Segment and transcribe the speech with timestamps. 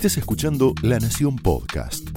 [0.00, 2.08] estés escuchando La Nación Podcast.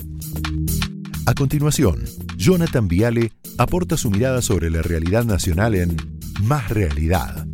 [1.26, 2.06] A continuación,
[2.38, 5.98] Jonathan Viale aporta su mirada sobre la realidad nacional en
[6.44, 7.46] Más Realidad.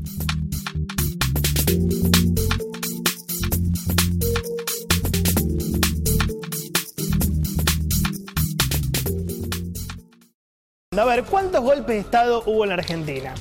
[10.96, 13.34] A ver, ¿cuántos golpes de Estado hubo en Argentina?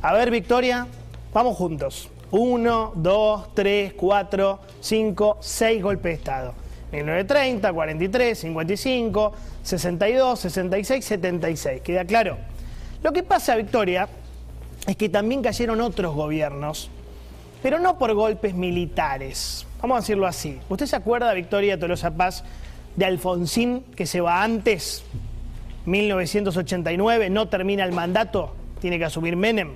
[0.00, 0.88] A ver, Victoria,
[1.32, 2.11] vamos juntos.
[2.32, 6.54] Uno, dos, tres, cuatro, cinco, seis golpes de Estado.
[6.90, 11.82] 1930, 43, 55, 62, 66, 76.
[11.82, 12.38] ¿Queda claro?
[13.02, 14.08] Lo que pasa, Victoria,
[14.86, 16.90] es que también cayeron otros gobiernos,
[17.62, 19.66] pero no por golpes militares.
[19.82, 20.58] Vamos a decirlo así.
[20.70, 22.44] ¿Usted se acuerda, Victoria Tolosa Paz,
[22.96, 25.04] de Alfonsín, que se va antes?
[25.84, 29.72] 1989, no termina el mandato, tiene que asumir Menem.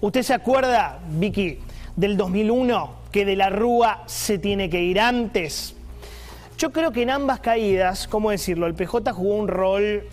[0.00, 1.58] ¿Usted se acuerda, Vicky,
[1.96, 5.74] del 2001, que de la Rúa se tiene que ir antes?
[6.58, 8.66] Yo creo que en ambas caídas, ¿cómo decirlo?
[8.66, 10.04] El PJ jugó un rol,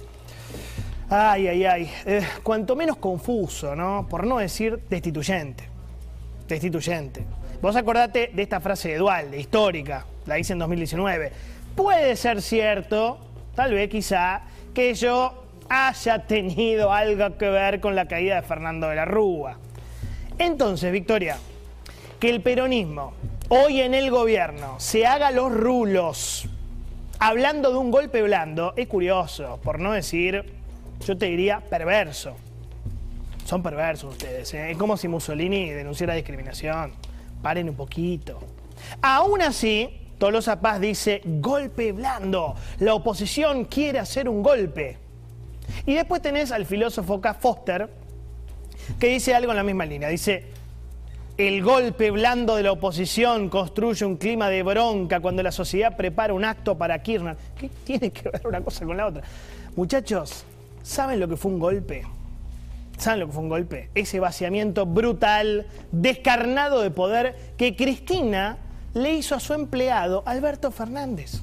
[1.10, 4.08] ay, ay, ay, eh, cuanto menos confuso, ¿no?
[4.10, 5.66] Por no decir destituyente.
[6.48, 7.26] Destituyente.
[7.62, 11.32] Vos acordate de esta frase de Dual, histórica, la hice en 2019.
[11.76, 13.20] Puede ser cierto,
[13.56, 14.42] tal vez quizá,
[14.74, 19.58] que yo haya tenido algo que ver con la caída de Fernando de la Rúa.
[20.38, 21.38] Entonces, Victoria,
[22.24, 23.12] que el peronismo
[23.50, 26.48] hoy en el gobierno se haga los rulos
[27.20, 30.54] hablando de un golpe blando es curioso, por no decir,
[31.06, 32.38] yo te diría, perverso.
[33.44, 34.54] Son perversos ustedes.
[34.54, 34.72] ¿eh?
[34.72, 36.94] Es como si Mussolini denunciara discriminación.
[37.42, 38.40] Paren un poquito.
[39.02, 42.56] Aún así, Tolosa Paz dice, golpe blando.
[42.80, 44.98] La oposición quiere hacer un golpe.
[45.86, 47.34] Y después tenés al filósofo K.
[47.34, 47.90] Foster,
[48.98, 50.08] que dice algo en la misma línea.
[50.08, 50.63] Dice,
[51.38, 56.34] el golpe blando de la oposición construye un clima de bronca cuando la sociedad prepara
[56.34, 57.36] un acto para Kirchner.
[57.60, 59.24] ¿Qué tiene que ver una cosa con la otra?
[59.76, 60.46] Muchachos,
[60.84, 62.04] ¿saben lo que fue un golpe?
[62.98, 63.90] ¿Saben lo que fue un golpe?
[63.96, 68.58] Ese vaciamiento brutal, descarnado de poder que Cristina
[68.94, 71.42] le hizo a su empleado Alberto Fernández.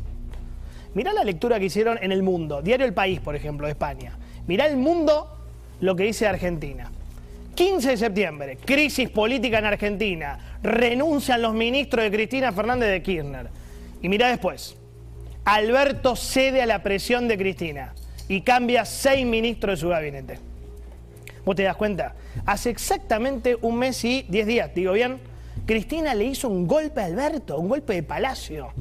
[0.94, 4.16] Mirá la lectura que hicieron en El Mundo, Diario El País, por ejemplo, de España.
[4.46, 5.36] Mirá El Mundo
[5.80, 6.92] lo que dice Argentina.
[7.54, 10.58] 15 de septiembre, crisis política en Argentina.
[10.62, 13.48] Renuncian los ministros de Cristina Fernández de Kirchner.
[14.02, 14.76] Y mirá después.
[15.44, 17.94] Alberto cede a la presión de Cristina
[18.28, 20.38] y cambia seis ministros de su gabinete.
[21.44, 22.14] ¿Vos te das cuenta?
[22.46, 25.18] Hace exactamente un mes y diez días, digo bien,
[25.66, 28.72] Cristina le hizo un golpe a Alberto, un golpe de palacio,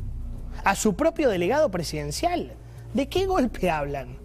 [0.64, 2.54] a su propio delegado presidencial.
[2.94, 4.18] ¿De qué golpe hablan?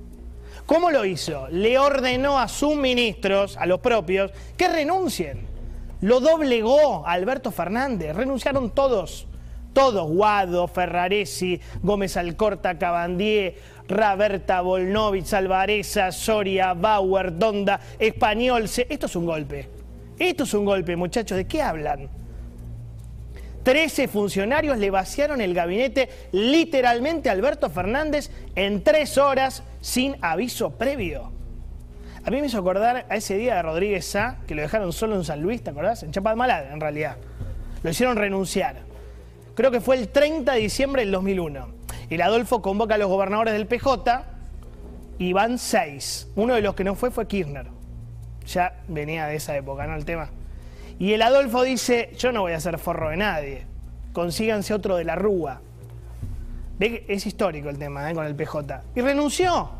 [0.67, 1.47] ¿Cómo lo hizo?
[1.51, 5.47] Le ordenó a sus ministros, a los propios, que renuncien.
[6.01, 8.17] Lo doblegó a Alberto Fernández.
[8.17, 9.27] Renunciaron todos.
[9.75, 10.09] Todos.
[10.09, 13.57] Guado, Ferraresi, Gómez Alcorta, Cabandier,
[13.89, 18.65] Raberta, Volnovich, Alvareza, Soria, Bauer, Donda, Español.
[18.65, 19.69] Esto es un golpe.
[20.19, 21.37] Esto es un golpe, muchachos.
[21.37, 22.24] ¿De qué hablan?
[23.65, 30.73] Trece funcionarios le vaciaron el gabinete literalmente a Alberto Fernández en tres horas sin aviso
[30.73, 31.33] previo.
[32.25, 35.17] A mí me hizo acordar a ese día de Rodríguez Sá, que lo dejaron solo
[35.17, 36.03] en San Luis, ¿te acordás?
[36.03, 37.17] En Chapadmalal, en realidad.
[37.83, 38.77] Lo hicieron renunciar.
[39.55, 41.69] Creo que fue el 30 de diciembre del 2001.
[42.11, 44.25] El Adolfo convoca a los gobernadores del PJ
[45.19, 46.29] y van seis.
[46.35, 47.67] Uno de los que no fue fue Kirchner.
[48.47, 49.97] Ya venía de esa época, ¿no?
[49.97, 50.31] El tema.
[50.99, 53.67] Y el Adolfo dice, yo no voy a ser forro de nadie,
[54.13, 55.61] consíganse otro de la Rúa.
[56.79, 58.15] Es histórico el tema ¿eh?
[58.15, 58.83] con el PJ.
[58.95, 59.71] Y renunció.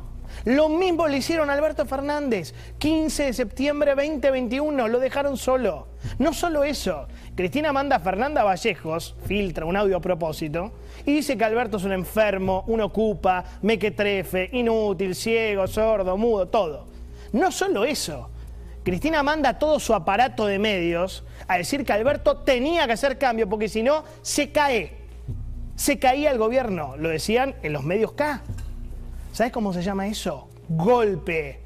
[0.45, 2.55] Lo mismo le hicieron a Alberto Fernández.
[2.79, 5.89] 15 de septiembre 2021, lo dejaron solo.
[6.19, 10.73] No solo eso, Cristina manda a Fernanda Vallejos, filtra un audio a propósito,
[11.07, 16.87] y dice que Alberto es un enfermo, un ocupa, mequetrefe, inútil, ciego, sordo, mudo, todo.
[17.33, 18.31] No solo eso,
[18.85, 23.49] Cristina manda todo su aparato de medios a decir que Alberto tenía que hacer cambio
[23.49, 24.93] porque si no, se cae.
[25.75, 26.95] Se caía el gobierno.
[26.99, 28.43] Lo decían en los medios K.
[29.33, 30.49] ¿Sabes cómo se llama eso?
[30.69, 31.61] Golpe.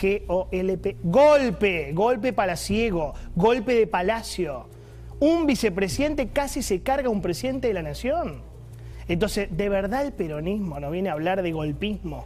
[0.00, 0.96] G-O-L-P.
[1.02, 1.92] Golpe.
[1.92, 3.12] Golpe palaciego.
[3.36, 4.66] Golpe de palacio.
[5.20, 8.42] Un vicepresidente casi se carga a un presidente de la nación.
[9.06, 12.24] Entonces, de verdad el peronismo no viene a hablar de golpismo.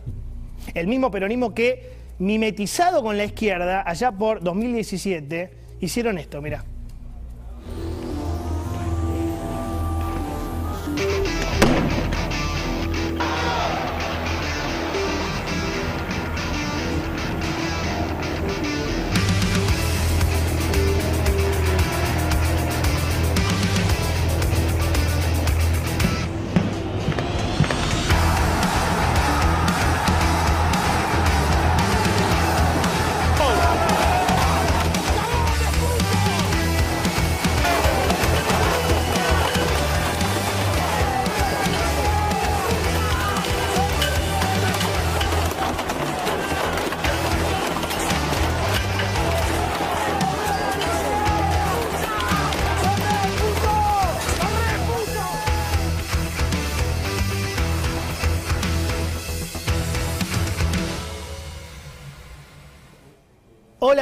[0.74, 5.50] El mismo peronismo que mimetizado con la izquierda, allá por 2017,
[5.80, 6.64] hicieron esto, mira.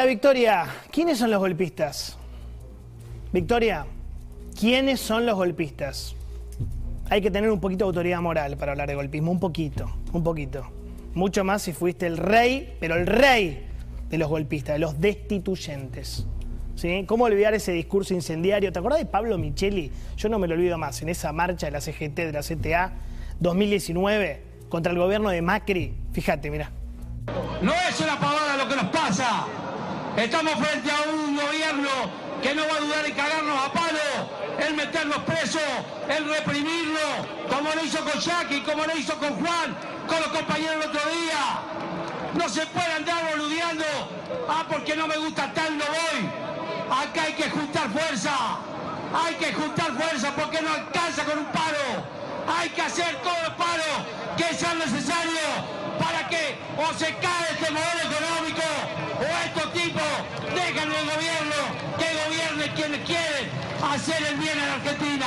[0.07, 2.17] Victoria, ¿quiénes son los golpistas?
[3.33, 3.87] Victoria,
[4.59, 6.15] ¿quiénes son los golpistas?
[7.11, 10.23] Hay que tener un poquito de autoridad moral para hablar de golpismo, un poquito, un
[10.23, 10.65] poquito.
[11.15, 13.67] Mucho más si fuiste el rey, pero el rey
[14.09, 16.27] de los golpistas, de los destituyentes.
[16.77, 17.05] ¿Sí?
[17.09, 18.71] ¿Cómo olvidar ese discurso incendiario?
[18.73, 19.91] ¿Te acuerdas de Pablo Micheli?
[20.17, 22.93] Yo no me lo olvido más, en esa marcha de la CGT, de la CTA,
[23.41, 25.95] 2019, contra el gobierno de Macri.
[26.13, 26.71] Fíjate, mira.
[27.61, 29.66] No es una pavada lo que nos pasa.
[30.17, 31.91] Estamos frente a un gobierno
[32.43, 35.61] que no va a dudar en cagarnos a palo, en meternos presos,
[36.09, 37.01] en reprimirlo,
[37.51, 39.77] como lo hizo con Jackie, como lo hizo con Juan,
[40.09, 41.61] con los compañeros el otro día.
[42.33, 43.85] No se puede andar boludeando.
[44.49, 46.27] Ah, porque no me gusta tal, no voy.
[46.91, 48.33] Acá hay que juntar fuerza.
[49.15, 52.05] Hay que juntar fuerza porque no alcanza con un paro.
[52.59, 53.97] Hay que hacer todos los paros
[54.39, 55.53] que sean necesarios
[55.99, 58.63] para que o se cae este modelo económico
[59.19, 60.03] o estos tipos
[60.55, 63.49] dejan el gobierno que gobierne quienes quieren
[63.83, 65.27] hacer el bien en Argentina.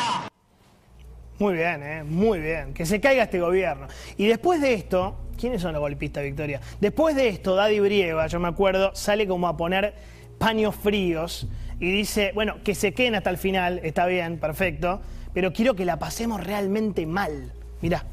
[1.39, 2.03] Muy bien, ¿eh?
[2.03, 2.73] muy bien.
[2.73, 3.87] Que se caiga este gobierno.
[4.17, 6.59] Y después de esto, ¿quiénes son los golpistas, Victoria?
[6.81, 9.93] Después de esto, Daddy Brieva, yo me acuerdo, sale como a poner
[10.37, 11.47] paños fríos
[11.79, 15.01] y dice, bueno, que se queden hasta el final, está bien, perfecto,
[15.33, 17.53] pero quiero que la pasemos realmente mal.
[17.81, 18.03] Mirá.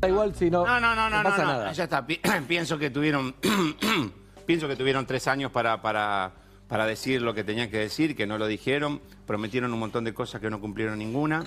[0.00, 1.72] Da igual si no, No, no, no, no, pasa no, no, nada.
[1.72, 2.06] ya está.
[2.06, 3.34] Pi- pienso que tuvieron,
[4.46, 6.32] pienso que tuvieron tres años para, para,
[6.68, 10.14] para decir lo que tenían que decir, que no lo dijeron, prometieron un montón de
[10.14, 11.44] cosas que no cumplieron ninguna.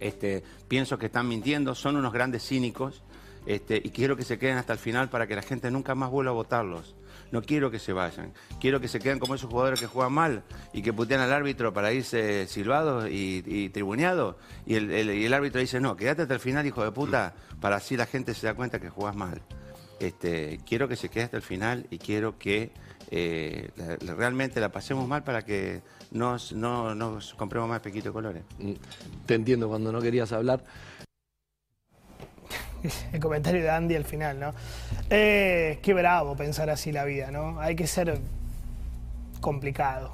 [0.00, 3.02] Este, pienso que están mintiendo, son unos grandes cínicos,
[3.46, 6.10] este, y quiero que se queden hasta el final para que la gente nunca más
[6.10, 6.96] vuelva a votarlos.
[7.32, 10.42] No quiero que se vayan, quiero que se queden como esos jugadores que juegan mal
[10.72, 14.36] y que putean al árbitro para irse silbados y, tribuneados.
[14.64, 17.96] Y el, el árbitro dice, no, quédate hasta el final, hijo de puta, para así
[17.96, 19.42] la gente se da cuenta que jugás mal.
[19.98, 22.70] Este, quiero que se quede hasta el final y quiero que
[23.10, 28.08] eh, la- la- realmente la pasemos mal para que nos, no nos compremos más pequito
[28.08, 28.42] de colores.
[28.58, 28.72] Mm,
[29.26, 30.62] Te entiendo cuando no querías hablar.
[33.12, 34.52] El comentario de Andy al final, ¿no?
[35.10, 37.60] Eh, qué bravo pensar así la vida, ¿no?
[37.60, 38.18] Hay que ser
[39.40, 40.12] complicado.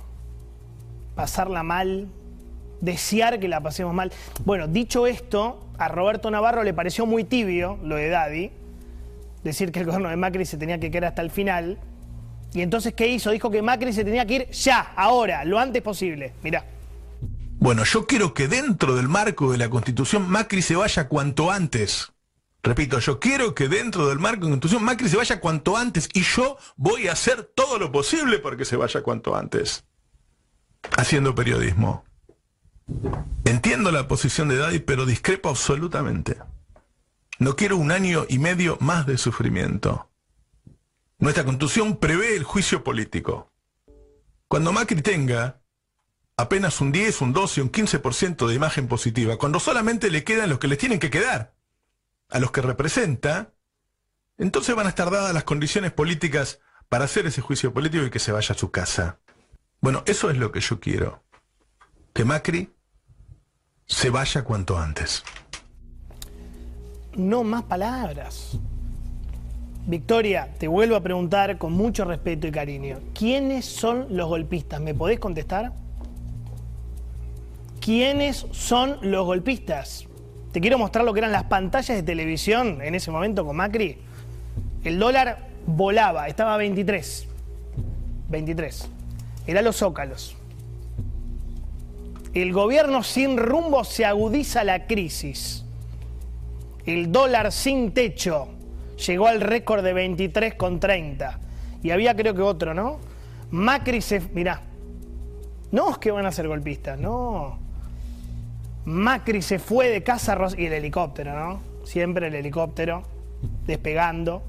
[1.14, 2.08] Pasarla mal,
[2.80, 4.12] desear que la pasemos mal.
[4.44, 8.50] Bueno, dicho esto, a Roberto Navarro le pareció muy tibio lo de Daddy,
[9.42, 11.78] decir que el gobierno de Macri se tenía que quedar hasta el final.
[12.54, 13.30] Y entonces, ¿qué hizo?
[13.30, 16.34] Dijo que Macri se tenía que ir ya, ahora, lo antes posible.
[16.42, 16.64] Mirá.
[17.58, 22.12] Bueno, yo quiero que dentro del marco de la Constitución Macri se vaya cuanto antes.
[22.62, 26.08] Repito, yo quiero que dentro del marco de la Constitución Macri se vaya cuanto antes
[26.12, 29.84] y yo voy a hacer todo lo posible porque se vaya cuanto antes.
[30.96, 32.04] Haciendo periodismo.
[33.44, 36.36] Entiendo la posición de Daddy, pero discrepo absolutamente.
[37.42, 40.08] No quiero un año y medio más de sufrimiento.
[41.18, 43.50] Nuestra constitución prevé el juicio político.
[44.46, 45.60] Cuando Macri tenga
[46.36, 50.60] apenas un 10, un 12, un 15% de imagen positiva, cuando solamente le quedan los
[50.60, 51.56] que les tienen que quedar,
[52.28, 53.52] a los que representa,
[54.38, 58.20] entonces van a estar dadas las condiciones políticas para hacer ese juicio político y que
[58.20, 59.18] se vaya a su casa.
[59.80, 61.24] Bueno, eso es lo que yo quiero.
[62.14, 62.72] Que Macri
[63.84, 65.24] se vaya cuanto antes.
[67.16, 68.58] No más palabras.
[69.86, 73.00] Victoria, te vuelvo a preguntar con mucho respeto y cariño.
[73.14, 74.80] ¿Quiénes son los golpistas?
[74.80, 75.72] ¿Me podés contestar?
[77.80, 80.06] ¿Quiénes son los golpistas?
[80.52, 83.98] Te quiero mostrar lo que eran las pantallas de televisión en ese momento con Macri.
[84.84, 87.26] El dólar volaba, estaba a 23.
[88.28, 88.88] 23.
[89.46, 90.36] Eran los zócalos.
[92.34, 95.64] El gobierno sin rumbo se agudiza la crisis.
[96.86, 98.48] El dólar sin techo
[99.06, 101.38] llegó al récord de 23,30.
[101.82, 102.98] Y había creo que otro, ¿no?
[103.50, 104.20] Macri se...
[104.32, 104.60] Mirá.
[105.70, 107.58] No es que van a ser golpistas, no.
[108.84, 111.60] Macri se fue de casa y el helicóptero, ¿no?
[111.84, 113.02] Siempre el helicóptero
[113.66, 114.42] despegando.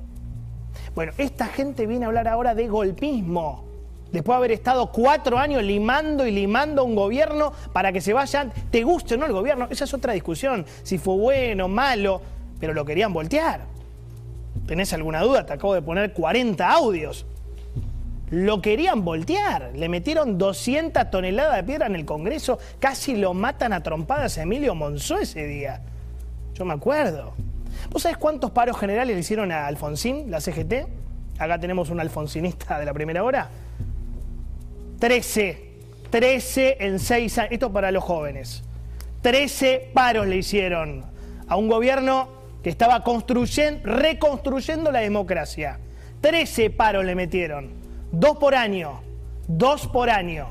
[0.95, 3.72] Bueno, esta gente viene a hablar ahora de golpismo.
[4.13, 8.13] Después de haber estado cuatro años limando y limando a un gobierno para que se
[8.13, 10.67] vayan, te guste o no el gobierno, esa es otra discusión.
[10.83, 12.21] Si fue bueno, malo,
[12.59, 13.61] pero lo querían voltear.
[14.67, 15.47] ¿Tenés alguna duda?
[15.47, 17.25] Te acabo de poner 40 audios.
[18.29, 19.71] Lo querían voltear.
[19.73, 22.59] Le metieron 200 toneladas de piedra en el Congreso.
[22.79, 25.81] Casi lo matan a trompadas a Emilio Monzó ese día.
[26.53, 27.33] Yo me acuerdo.
[27.89, 30.87] ¿Vos sabés cuántos paros generales le hicieron a Alfonsín, la CGT?
[31.39, 33.49] Acá tenemos un alfonsinista de la primera hora.
[35.03, 35.57] 13.
[36.11, 37.51] 13 en 6 años.
[37.51, 38.63] Esto para los jóvenes.
[39.21, 41.03] 13 paros le hicieron
[41.45, 42.29] a un gobierno
[42.63, 45.77] que estaba construyendo, reconstruyendo la democracia.
[46.21, 47.71] 13 paros le metieron.
[48.13, 49.01] Dos por año.
[49.45, 50.47] Dos por año.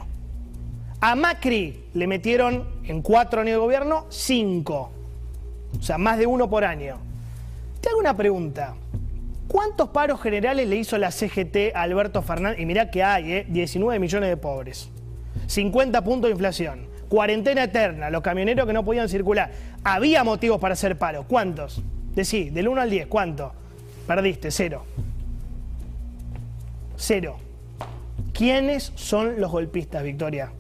[1.01, 4.93] A Macri le metieron en cuatro años de gobierno cinco.
[5.79, 6.99] O sea, más de uno por año.
[7.81, 8.75] Te hago una pregunta.
[9.49, 12.61] ¿Cuántos paros generales le hizo la CGT a Alberto Fernández?
[12.61, 13.47] Y mirá que hay, ¿eh?
[13.49, 14.91] 19 millones de pobres.
[15.47, 16.87] 50 puntos de inflación.
[17.09, 18.09] Cuarentena eterna.
[18.09, 19.51] Los camioneros que no podían circular.
[19.85, 21.25] Había motivos para hacer paro.
[21.29, 21.83] ¿Cuántos?
[22.15, 23.53] Decí, del 1 al 10, ¿cuánto?
[24.07, 24.85] Perdiste, cero.
[26.97, 27.37] Cero.
[28.33, 30.53] ¿Quiénes son los golpistas, Victoria?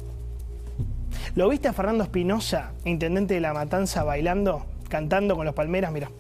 [1.35, 5.93] ¿Lo viste a Fernando Espinosa, intendente de La Matanza, bailando, cantando con los palmeras?
[5.93, 6.11] Mira.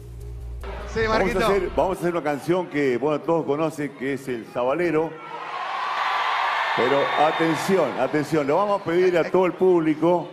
[0.94, 4.28] Sí, Vamos a, hacer, vamos a hacer una canción que, bueno, todos conocen, que es
[4.28, 5.10] el Sabalero.
[6.76, 10.28] Pero atención, atención, lo vamos a pedir a todo el público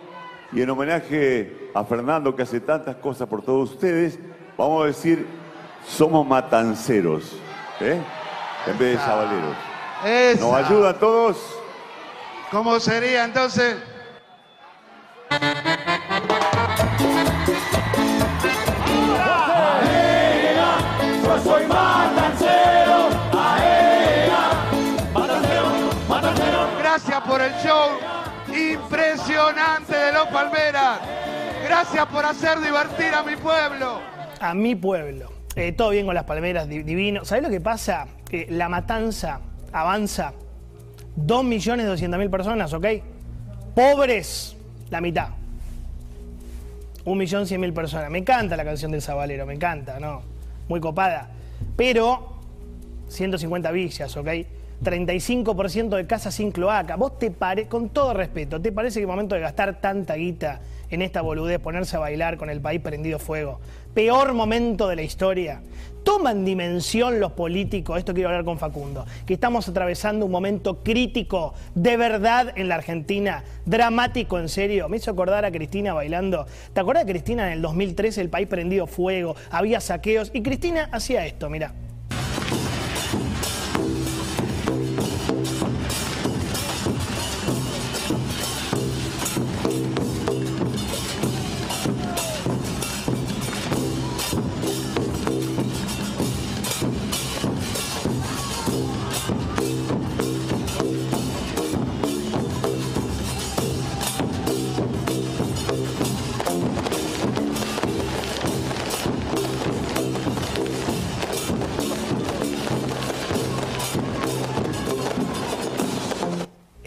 [0.52, 4.20] y en homenaje a Fernando que hace tantas cosas por todos ustedes,
[4.58, 5.26] vamos a decir,
[5.88, 7.38] somos matanceros,
[7.80, 8.02] ¿eh?
[8.68, 9.56] En vez de sabaleros.
[10.06, 10.42] Esa.
[10.42, 11.38] ¿Nos ayudan todos?
[12.52, 13.78] ¿Cómo sería entonces?
[29.88, 31.00] De los Palmeras.
[31.66, 34.00] Gracias por hacer divertir a mi pueblo.
[34.40, 35.32] A mi pueblo.
[35.56, 37.26] Eh, todo bien con las palmeras, di- divino.
[37.26, 38.08] ¿Sabés lo que pasa?
[38.30, 39.42] Que la matanza
[39.74, 40.32] avanza
[41.18, 42.86] 2.200.000 personas, ¿ok?
[43.76, 44.56] Pobres,
[44.90, 45.30] la mitad.
[47.06, 48.10] 1.100.000 personas.
[48.10, 50.22] Me encanta la canción del Zabalero, me encanta, ¿no?
[50.70, 51.30] Muy copada.
[51.76, 52.38] Pero
[53.10, 54.28] 150 villas, ¿ok?
[54.84, 56.96] 35% de casas sin cloaca.
[56.96, 60.62] ¿Vos te parece, con todo respeto, te parece que es momento de gastar tanta guita
[60.90, 63.60] en esta boludez, ponerse a bailar con el país prendido fuego?
[63.94, 65.62] Peor momento de la historia.
[66.04, 71.54] Toman dimensión los políticos, esto quiero hablar con Facundo, que estamos atravesando un momento crítico,
[71.76, 74.88] de verdad, en la Argentina, dramático, en serio.
[74.88, 76.46] Me hizo acordar a Cristina bailando.
[76.74, 80.32] ¿Te acordás de Cristina en el 2013, el país prendido fuego, había saqueos?
[80.34, 81.74] Y Cristina hacía esto, mira.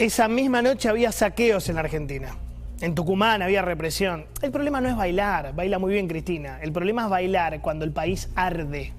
[0.02, 2.34] Esa misma noche había saqueos en la Argentina.
[2.80, 4.26] En Tucumán había represión.
[4.42, 6.58] El problema no es bailar, baila muy bien Cristina.
[6.60, 8.92] El problema es bailar cuando el país arde.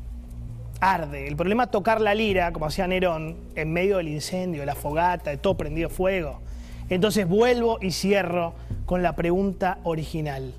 [0.80, 1.28] Arde.
[1.28, 4.76] El problema es tocar la lira, como hacía Nerón, en medio del incendio, de la
[4.76, 6.40] fogata, de todo prendido fuego.
[6.88, 8.54] Entonces vuelvo y cierro
[8.86, 10.54] con la pregunta original.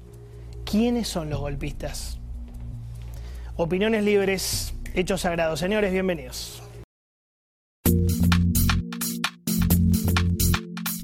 [0.71, 2.21] ¿Quiénes son los golpistas?
[3.57, 5.59] Opiniones libres, hechos sagrados.
[5.59, 6.64] Señores, bienvenidos.